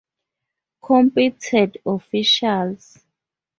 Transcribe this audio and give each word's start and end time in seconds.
Competent 0.81 1.77
Officials 1.85 3.05